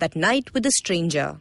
[0.00, 1.40] That Night with a Stranger.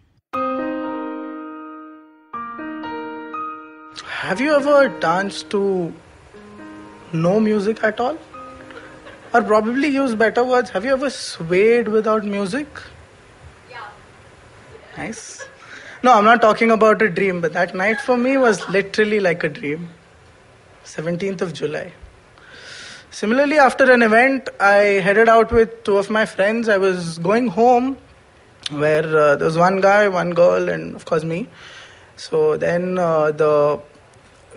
[4.03, 5.93] Have you ever danced to
[7.13, 8.17] no music at all?
[9.31, 12.67] Or probably use better words, have you ever swayed without music?
[13.69, 13.85] Yeah.
[14.97, 15.45] Nice.
[16.01, 19.43] No, I'm not talking about a dream, but that night for me was literally like
[19.43, 19.89] a dream.
[20.83, 21.93] 17th of July.
[23.11, 26.67] Similarly, after an event, I headed out with two of my friends.
[26.67, 27.97] I was going home
[28.70, 31.48] where uh, there was one guy, one girl, and of course me.
[32.16, 33.80] So then uh, the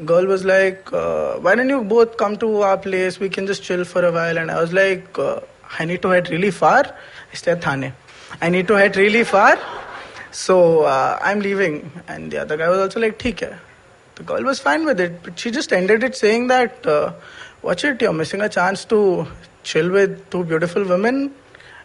[0.06, 3.20] girl was like, uh, "Why don't you both come to our place?
[3.20, 5.40] We can just chill for a while." And I was like, uh,
[5.80, 7.94] "I need to head really far." I said, "Thane.
[8.42, 9.58] I need to head really far."
[10.32, 13.58] So uh, I'm leaving, and the other guy was also like, "ठीक है."
[14.16, 17.14] The girl was fine with it, but she just ended it saying that, uh,
[17.62, 19.02] "Watch it, you're missing a chance to
[19.64, 21.32] chill with two beautiful women."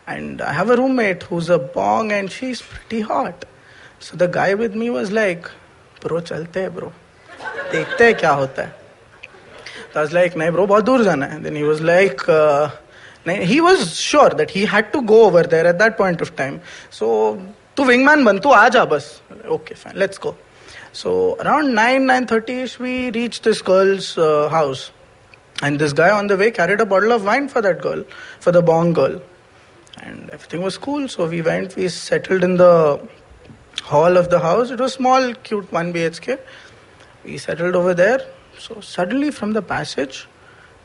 [0.07, 3.45] And I have a roommate who's a bong, and she's pretty hot.
[4.01, 5.51] So the guy with me was like,
[6.01, 6.93] "Bro, चलते हैं, bro."
[7.73, 8.75] देखते हैं क्या होता है
[9.95, 12.71] तो I was like नहीं bro बहुत दूर जाना है then he was like uh,
[13.27, 16.35] नहीं he was sure that he had to go over there at that point of
[16.37, 16.61] time
[16.99, 17.11] so
[17.77, 19.11] तू wingman बन तू आ जा बस
[19.59, 20.35] okay fine let's go
[21.01, 21.13] so
[21.45, 24.91] around 9 9:30ish we reached this girl's uh, house
[25.63, 28.03] and this guy on the way carried a bottle of wine for that girl
[28.47, 29.21] for the bong girl
[30.02, 33.00] and everything was cool so we went we settled in the
[33.84, 36.40] hall of the house it was small cute 1 bhk
[37.26, 38.22] we settled over there.
[38.60, 40.28] So suddenly from the passage,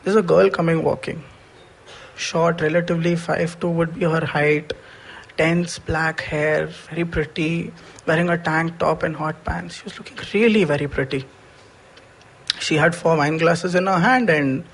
[0.02, 1.22] there's a girl coming walking.
[2.16, 4.72] Short, relatively 5'2 would be her height.
[5.36, 7.72] Tense black hair, very pretty,
[8.06, 9.76] wearing a tank top and hot pants.
[9.76, 11.24] She was looking really very pretty.
[12.58, 14.64] She had four wine glasses in her hand and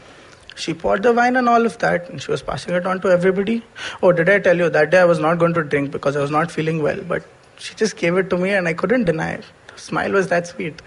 [0.56, 3.08] she poured the wine and all of that and she was passing it on to
[3.08, 3.62] everybody.
[4.02, 6.20] Oh, did I tell you that day I was not going to drink because I
[6.20, 7.22] was not feeling well, but
[7.58, 9.44] she just gave it to me and I couldn't deny it.
[9.74, 10.82] The smile was that sweet.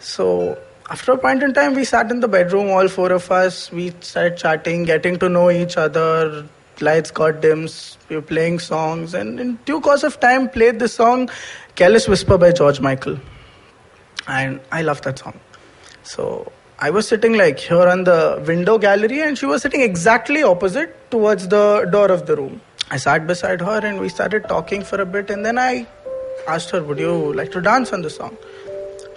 [0.00, 0.58] So
[0.90, 3.72] after a point in time, we sat in the bedroom, all four of us.
[3.72, 6.46] We started chatting, getting to know each other.
[6.80, 7.68] Lights got dim.
[8.08, 11.30] We were playing songs, and in due course of time, played the song
[11.76, 13.16] "Careless Whisper" by George Michael,
[14.26, 15.38] and I love that song.
[16.02, 16.50] So
[16.84, 20.90] I was sitting like here on the window gallery, and she was sitting exactly opposite
[21.10, 22.60] towards the door of the room.
[22.90, 25.86] I sat beside her, and we started talking for a bit, and then I
[26.46, 28.36] asked her, "Would you like to dance on the song?"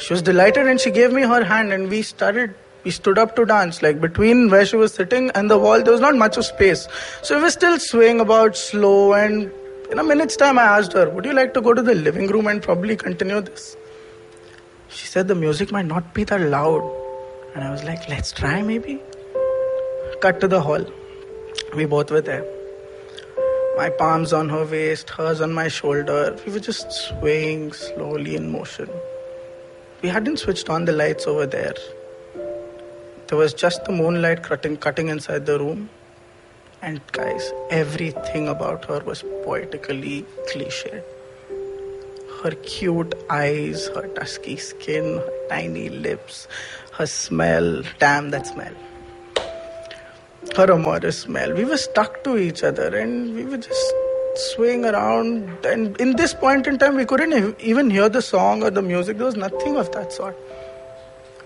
[0.06, 2.54] She was delighted and she gave me her hand and we started
[2.86, 5.96] we stood up to dance like between where she was sitting and the wall there
[5.96, 6.84] was not much of space
[7.30, 9.52] so we were still swaying about slow and
[9.96, 12.32] in a minute's time i asked her would you like to go to the living
[12.36, 13.68] room and probably continue this
[15.00, 16.88] she said the music might not be that loud
[17.58, 18.96] and i was like let's try maybe
[20.28, 20.88] cut to the hall
[21.82, 22.46] we both were there
[23.82, 28.52] my palms on her waist hers on my shoulder we were just swaying slowly in
[28.58, 28.98] motion
[30.04, 31.74] we hadn't switched on the lights over there.
[33.28, 35.90] There was just the moonlight cutting, cutting inside the room.
[36.84, 41.02] And guys, everything about her was poetically cliche.
[42.44, 46.48] Her cute eyes, her dusky skin, her tiny lips,
[46.98, 47.84] her smell.
[48.00, 48.74] Damn, that smell.
[50.56, 51.54] Her amorous smell.
[51.54, 53.94] We were stuck to each other and we were just
[54.38, 55.66] swaying around.
[55.66, 59.18] And in this point in time, we couldn't even hear the song or the music.
[59.18, 60.38] There was nothing of that sort.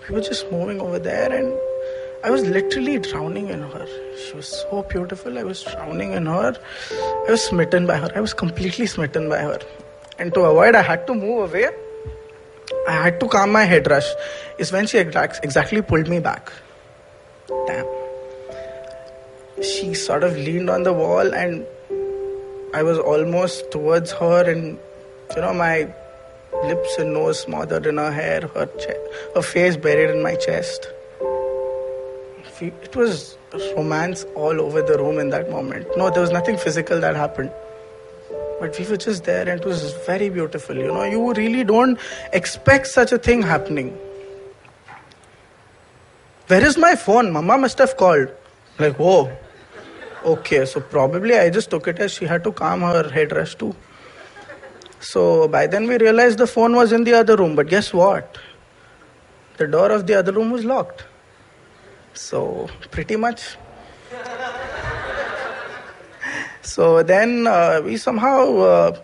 [0.08, 1.56] We were just moving over there, and
[2.24, 3.86] I was literally drowning in her.
[4.18, 5.38] She was so beautiful.
[5.38, 6.56] I was drowning in her.
[7.28, 8.10] I was smitten by her.
[8.16, 9.60] I was completely smitten by her.
[10.18, 11.70] And to avoid, I had to move away.
[12.88, 14.08] I had to calm my head rush.
[14.58, 16.52] Is when she exactly pulled me back.
[17.66, 17.86] Damn.
[19.62, 21.66] She sort of leaned on the wall and
[22.74, 24.78] I was almost towards her, and
[25.36, 25.92] you know, my
[26.64, 30.88] lips and nose smothered in her hair, her, che- her face buried in my chest.
[32.60, 33.36] It was
[33.76, 35.86] romance all over the room in that moment.
[35.96, 37.52] No, there was nothing physical that happened.
[38.62, 40.76] But we were just there, and it was very beautiful.
[40.76, 41.98] You know, you really don't
[42.32, 43.88] expect such a thing happening.
[46.46, 47.32] Where is my phone?
[47.32, 48.28] Mama must have called.
[48.78, 49.36] Like, whoa.
[50.24, 53.56] Okay, so probably I just took it as she had to calm her head rush
[53.56, 53.74] too.
[55.00, 57.56] So by then we realized the phone was in the other room.
[57.56, 58.38] But guess what?
[59.56, 61.04] The door of the other room was locked.
[62.14, 63.56] So pretty much.
[66.62, 69.00] So then uh, we somehow uh,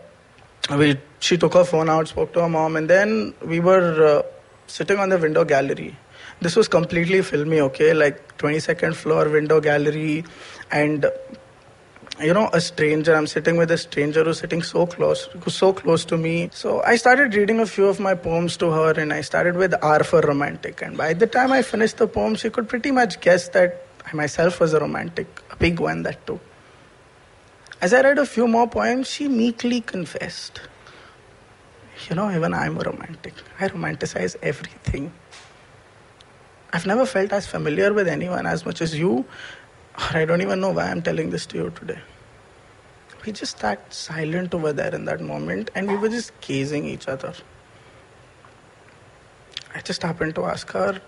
[0.76, 4.22] we she took her phone out, spoke to her mom, and then we were uh,
[4.66, 5.96] sitting on the window gallery.
[6.40, 10.24] This was completely filmy, okay, like 22nd floor window gallery,
[10.70, 11.10] and
[12.20, 13.14] you know a stranger.
[13.14, 16.50] I'm sitting with a stranger who's sitting so close so close to me.
[16.52, 19.74] So i started reading a few of my poems to her and i started with
[19.82, 20.82] r for romantic.
[20.82, 24.16] And by the time i finished the poem she could pretty much guess that i
[24.16, 26.40] myself was a romantic a big one that too
[27.80, 30.60] as i read a few more poems she meekly confessed
[32.08, 35.12] you know even i'm a romantic i romanticize everything
[36.72, 39.24] i've never felt as familiar with anyone as much as you
[39.98, 41.98] or I don't even know why I'm telling this to you today.
[43.26, 47.08] We just sat silent over there in that moment and we were just gazing each
[47.08, 47.34] other.
[49.74, 51.00] I just happened to ask her,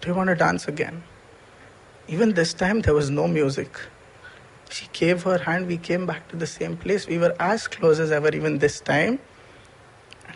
[0.00, 1.02] Do you want to dance again?
[2.08, 3.80] Even this time, there was no music.
[4.70, 7.06] She gave her hand, we came back to the same place.
[7.06, 9.18] We were as close as ever, even this time.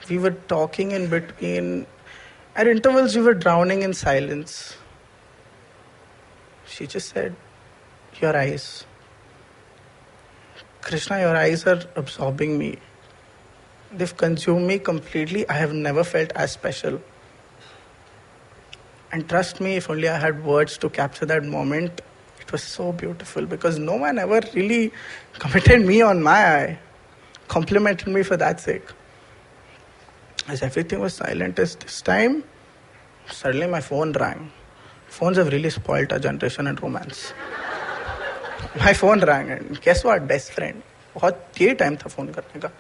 [0.09, 1.87] We were talking in between.
[2.57, 4.77] At intervals, we were drowning in silence.
[6.67, 7.35] She just said,
[8.21, 8.85] your eyes.
[10.81, 12.79] Krishna, your eyes are absorbing me.
[13.93, 15.49] They've consumed me completely.
[15.49, 17.01] I have never felt as special.
[19.13, 22.01] And trust me, if only I had words to capture that moment,
[22.50, 24.92] it was so beautiful because no one ever really
[25.34, 26.80] committed me on my eye,
[27.48, 28.84] complimented me for that sake.
[30.48, 32.44] As everything was silent as this time,
[33.32, 34.52] suddenly my phone rang.
[35.08, 37.34] Phones have really spoiled our generation and romance.
[38.78, 40.28] My phone rang and guess what?
[40.28, 40.82] Best friend.
[41.16, 42.72] बहुत ये time था phone करने का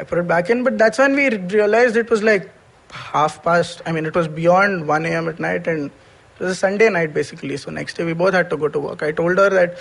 [0.00, 2.50] I put it back in, but that's when we realized it was like
[2.90, 3.82] half past.
[3.86, 5.28] I mean, it was beyond 1 a.m.
[5.28, 5.90] at night, and
[6.35, 7.57] it was a Sunday night basically.
[7.57, 9.03] So next day we both had to go to work.
[9.03, 9.77] I told her that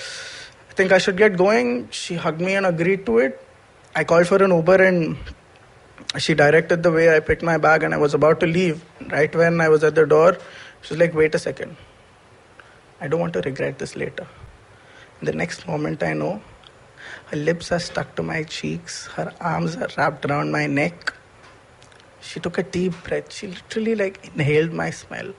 [0.70, 1.88] I think I should get going.
[1.90, 3.44] She hugged me and agreed to it.
[3.94, 5.16] I called for an Uber and
[6.19, 7.14] she directed the way.
[7.14, 8.84] I picked my bag and I was about to leave.
[9.10, 10.37] Right when I was at the door,
[10.82, 11.76] she was like, "Wait a second.
[13.00, 14.26] I don't want to regret this later."
[15.22, 16.43] The next moment, I know
[17.26, 21.14] her lips are stuck to my cheeks, her arms are wrapped around my neck.
[22.20, 23.32] She took a deep breath.
[23.32, 25.32] She literally like inhaled my smell.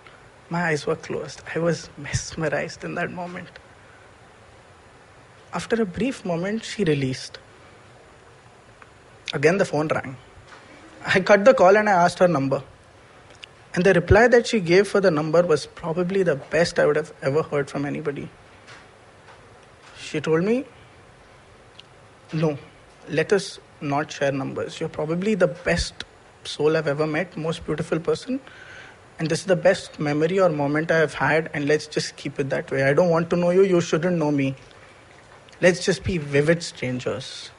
[0.50, 1.42] My eyes were closed.
[1.56, 3.50] I was mesmerized in that moment.
[5.54, 7.40] After a brief moment, she released.
[9.34, 10.16] Again, the phone rang.
[11.06, 12.64] I cut the call and I asked her number.
[13.76, 16.96] And the reply that she gave for the number was probably the best I would
[16.96, 18.30] have ever heard from anybody.
[19.98, 20.66] She told me,
[22.32, 22.58] No,
[23.10, 24.80] let us not share numbers.
[24.80, 26.04] You're probably the best
[26.44, 28.40] soul I've ever met, most beautiful person.
[29.20, 32.40] And this is the best memory or moment I have had, and let's just keep
[32.40, 32.84] it that way.
[32.84, 34.56] I don't want to know you, you shouldn't know me.
[35.62, 37.52] Let's just be vivid strangers.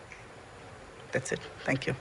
[1.13, 1.41] That's it.
[1.65, 1.95] Thank you.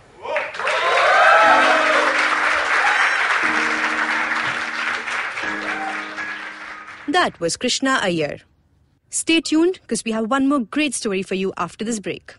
[7.08, 8.40] That was Krishna Iyer.
[9.12, 12.34] Stay tuned because we have one more great story for you after this break.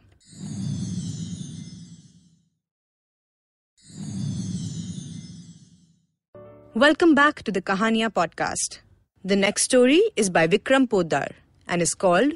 [6.75, 8.79] Welcome back to the Kahania podcast.
[9.24, 11.31] The next story is by Vikram Podar
[11.67, 12.34] and is called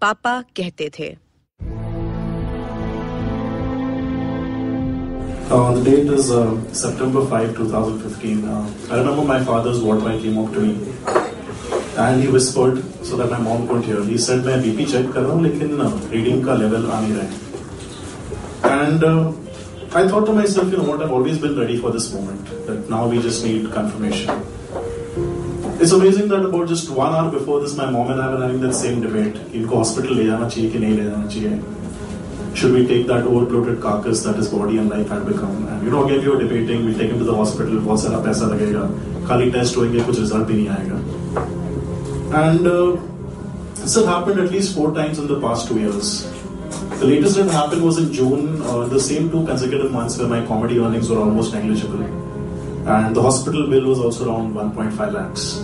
[0.00, 1.18] Papa Kehte The.
[5.50, 8.44] Uh, the date is uh, September 5, 2015.
[8.48, 10.92] Uh, I remember my father's water came up to me
[11.98, 14.02] and he whispered so that my mom couldn't hear.
[14.02, 15.80] He said, मैं BP check कर रहा हूँ लेकिन
[16.12, 17.50] reading का level आ नहीं रहा है
[18.64, 19.32] and uh,
[19.96, 22.46] I thought to myself, you know what, I've always been ready for this moment.
[22.66, 24.30] That now we just need confirmation.
[25.80, 28.60] It's amazing that about just one hour before this, my mom and I were having
[28.60, 29.36] that same debate.
[29.52, 31.60] इनको hospital ले जाना चाहिए कि नहीं ले जाना चाहिए.
[32.54, 35.66] Should we take that overbloated carcass that his body and life had become?
[35.68, 36.84] And you know, again, we were debating.
[36.86, 37.80] We take him to the hospital.
[37.80, 38.88] बहुत सारा पैसा लगेगा.
[39.28, 40.98] खाली टेस्ट होंगे, कुछ रिजल्ट भी नहीं आएगा.
[42.42, 42.96] And uh,
[43.80, 46.26] this had happened at least four times in the past two years.
[46.99, 50.43] The latest that happened was in June, uh, the same two consecutive months where my
[50.47, 52.03] comedy earnings were almost negligible.
[52.89, 55.63] And the hospital bill was also around 1.5 lakhs.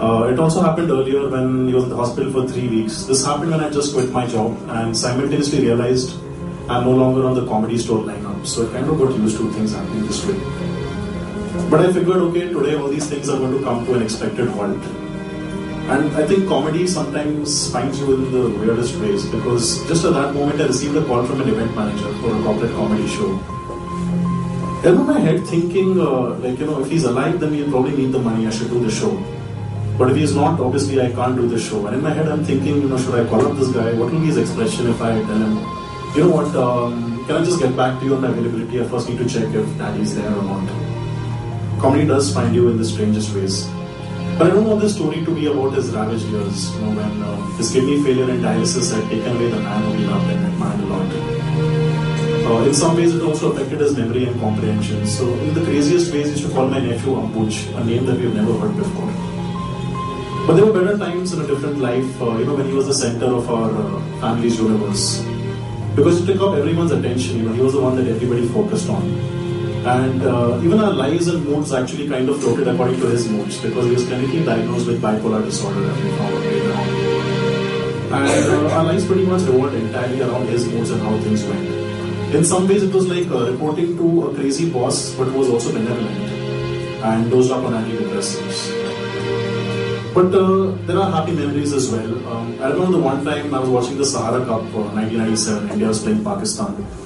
[0.00, 3.04] Uh, it also happened earlier when he was in the hospital for three weeks.
[3.04, 6.18] This happened when I just quit my job and simultaneously realized
[6.70, 8.46] I'm no longer on the comedy store lineup.
[8.46, 10.40] So I kind of got used to things happening this way.
[11.68, 14.48] But I figured, okay, today all these things are going to come to an expected
[14.48, 15.03] halt.
[15.86, 20.32] And I think comedy sometimes finds you in the weirdest ways because just at that
[20.32, 23.38] moment I received a call from an event manager for a corporate comedy show.
[24.90, 28.12] in my head thinking, uh, like, you know, if he's alive, then he'll probably need
[28.12, 29.12] the money, I should do the show.
[29.98, 31.86] But if he's not, obviously I can't do the show.
[31.86, 33.92] And in my head, I'm thinking, you know, should I call up this guy?
[33.92, 35.58] What will be his expression if I tell him,
[36.16, 38.80] you know what, um, can I just get back to you on my availability?
[38.80, 40.66] I first need to check if daddy's there or not.
[41.78, 43.68] Comedy does find you in the strangest ways.
[44.36, 47.22] But I don't want this story to be about his ravaged years, you know, when
[47.22, 50.46] uh, his kidney failure and dialysis had taken away the man who he loved and
[50.46, 51.34] admired a lot.
[52.44, 55.06] Uh, in some ways, it also affected his memory and comprehension.
[55.06, 58.18] So, in the craziest ways, he used to call my nephew Ambuj, a name that
[58.18, 59.06] we've never heard before.
[60.48, 62.88] But there were better times in a different life, uh, you know, when he was
[62.88, 65.24] the center of our uh, family's universe.
[65.94, 68.88] Because he took up everyone's attention, you know, he was the one that everybody focused
[68.88, 69.02] on.
[69.84, 73.60] And uh, even our lives and moods actually kind of floated according to his moods
[73.60, 76.88] because he was clinically diagnosed with bipolar disorder as we found out later on.
[78.14, 81.68] And uh, our lives pretty much revolved entirely around his moods and how things went.
[82.34, 85.70] In some ways, it was like uh, reporting to a crazy boss, but was also
[85.70, 86.32] benevolent
[87.04, 88.84] and dosed up on antidepressants.
[90.14, 92.28] But uh, there are happy memories as well.
[92.28, 95.88] Um, I remember the one time I was watching the Sahara Cup, uh, 1997, India
[95.88, 97.03] was playing Pakistan.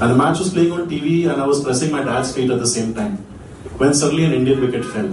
[0.00, 2.60] And the match was playing on TV, and I was pressing my dad's feet at
[2.60, 3.16] the same time.
[3.78, 5.10] When suddenly an Indian wicket fell.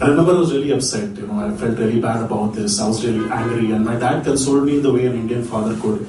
[0.00, 2.88] I remember I was really upset, you know, I felt really bad about this, I
[2.88, 6.08] was really angry, and my dad consoled me in the way an Indian father could.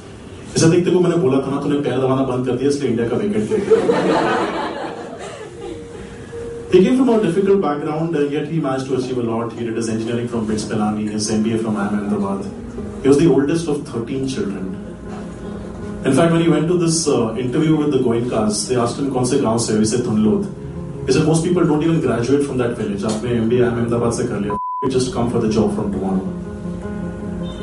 [0.53, 2.89] He said, देखते को मैंने बोला था ना तूने पैर दबाना बंद कर दिया इसलिए
[2.89, 3.05] India."
[6.73, 9.53] He came from a difficult background, and yet he managed to achieve a lot.
[9.53, 12.47] He did his engineering from BITS Pilani, his MBA from IIM Ahmedabad.
[13.03, 14.92] He was the oldest of 13 children.
[16.04, 19.10] In fact, when he went to this uh, interview with the Goenkas, they asked him,
[19.10, 20.46] "कौन से गांव से?" He said, "Thunlod."
[21.06, 23.04] He said, "Most people don't even graduate from that village.
[23.12, 24.58] आपने MBA IIM Ahmedabad से कर लिया.
[24.82, 26.26] You just come for the job from tomorrow."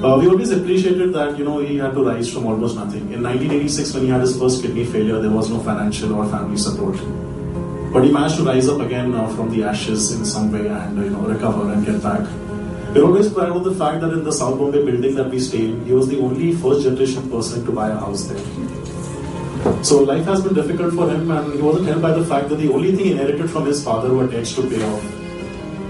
[0.04, 3.06] Uh, we always appreciated that you know he had to rise from almost nothing.
[3.14, 6.58] In 1986, when he had his first kidney failure, there was no financial or family
[6.58, 7.00] support.
[7.94, 11.00] But he managed to rise up again uh, from the ashes in some way and
[11.00, 12.28] uh, you know recover and get back.
[12.93, 15.81] We're always proud of the fact that in the South Bombay building that we stayed,
[15.87, 19.85] he was the only first generation person to buy a house there.
[19.85, 22.57] So life has been difficult for him, and he wasn't helped by the fact that
[22.57, 25.05] the only thing he inherited from his father were debts to pay off.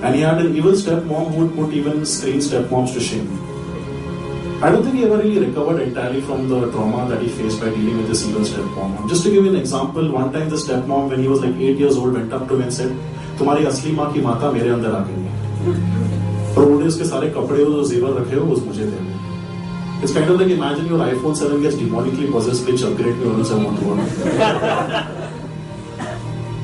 [0.03, 3.33] And he had an evil stepmom who would put even screen stepmoms to shame.
[4.63, 7.71] I don't think he ever really recovered entirely from the trauma that he faced by
[7.71, 9.09] dealing with his evil stepmom.
[9.09, 11.79] Just to give you an example, one time the stepmom, when he was like 8
[11.79, 12.95] years old, went up to him and said,
[13.39, 16.10] Tumhari asli maa ki mata mere andar aa
[16.58, 19.14] और उन्होंने उसके सारे कपड़े जो जेवर रखे हो वो मुझे दे दो
[20.04, 23.50] It's kind of like imagine your iPhone 7 gets demonically possessed, which upgrade me once
[23.50, 25.16] I want to want.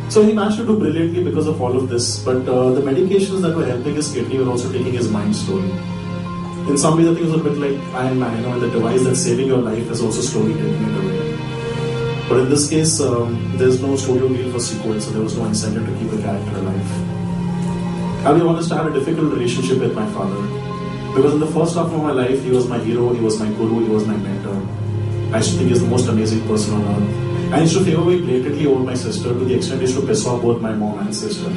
[0.09, 3.41] So he managed to do brilliantly because of all of this, but uh, the medications
[3.43, 5.71] that were helping his kidney were also taking his mind slowly.
[6.67, 8.69] In some ways, I think it was a bit like Iron Man, you know, the
[8.69, 12.27] device that's saving your life is also slowly taking it away.
[12.27, 15.45] But in this case, um, there's no studio deal for sequel, so there was no
[15.45, 17.14] incentive to keep the character alive.
[18.26, 20.42] I'll be honest, a difficult relationship with my father.
[21.14, 23.46] Because in the first half of my life, he was my hero, he was my
[23.50, 24.56] guru, he was my mentor.
[25.32, 27.52] I used to think he's the most amazing person on earth.
[27.52, 30.04] I used to favor me blatantly over my sister to the extent he used to
[30.04, 31.48] piss off both my mom and sister.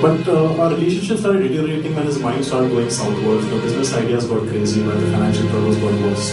[0.00, 3.46] But uh, our relationship started deteriorating when his mind started going southwards.
[3.50, 6.32] The business ideas got crazy, when the financial troubles got worse.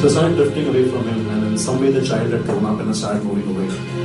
[0.00, 2.64] So I started drifting away from him, and in some way the child had grown
[2.64, 3.97] up and I started moving away.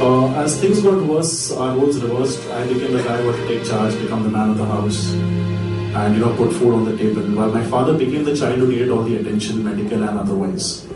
[0.00, 2.48] Uh, as things got worse, our roles reversed.
[2.50, 5.12] I became the guy who had to take charge, become the man of the house,
[5.12, 7.22] and you know put food on the table.
[7.22, 10.88] While my father became the child who needed all the attention, medical and otherwise.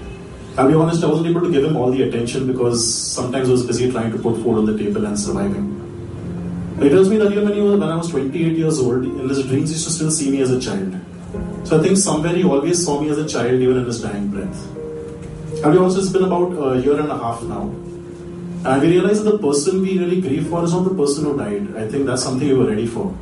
[0.59, 3.53] I'll be honest, I wasn't able to give him all the attention because sometimes I
[3.53, 5.77] was busy trying to put food on the table and surviving.
[6.81, 9.75] It tells me that even when, I was 28 years old, in his dreams he
[9.75, 10.97] used to still see me as a child.
[11.65, 14.29] So I think somewhere he always saw me as a child even in his dying
[14.29, 14.67] breath.
[15.65, 17.75] I'll be honest, it's been about a year and a half now.
[18.65, 21.37] And we realize that the person we really grieve for is not the person who
[21.37, 21.77] died.
[21.77, 23.17] I think that's something we were ready for.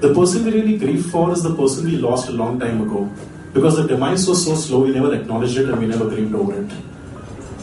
[0.00, 3.10] The person we really grieve for is the person we lost a long time ago.
[3.52, 6.52] Because the demise was so slow, we never acknowledged it and we never grieved over
[6.54, 6.70] it.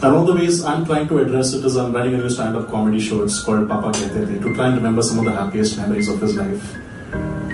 [0.03, 2.29] And one of the ways I'm trying to address it is I'm running a new
[2.29, 3.24] stand-up comedy show.
[3.24, 6.36] It's called Papa Kehte to try and remember some of the happiest memories of his
[6.36, 6.75] life.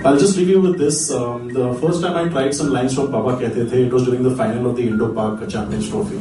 [0.06, 1.10] I'll just leave you with this.
[1.10, 4.34] Um, the first time I tried some lines from Papa Kehte it was during the
[4.34, 6.20] final of the Indo-Pak Champions Trophy.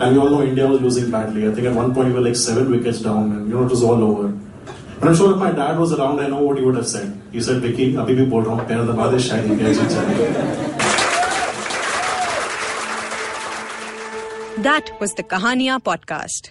[0.00, 1.46] And we all know India was losing badly.
[1.46, 3.70] I think at one point we were like seven wickets down and you know it
[3.70, 4.26] was all over.
[4.28, 7.20] And I'm sure if my dad was around, I know what he would have said.
[7.32, 10.80] He said, Vicky, abhi bhi bol raha hu, पैर दबा दे शायद India जीत जाए.
[14.64, 16.50] That was the Kahania podcast.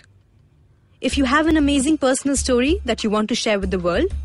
[0.99, 4.15] If you have an amazing personal story that you want to share with the world,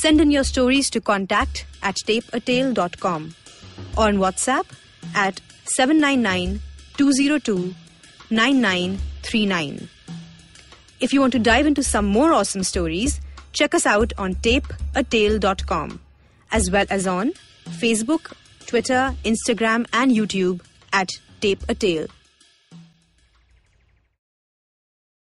[0.00, 3.34] send in your stories to contact at tapeatale.com
[3.96, 4.66] or on WhatsApp
[5.14, 6.60] at 799
[6.98, 7.74] 202
[8.29, 9.89] 9939.
[10.99, 13.21] If you want to dive into some more awesome stories,
[13.53, 15.99] check us out on tapeatale.com
[16.51, 17.33] as well as on
[17.69, 18.33] Facebook,
[18.65, 20.61] Twitter, Instagram, and YouTube
[20.93, 21.09] at
[21.41, 22.07] Tape a Tale.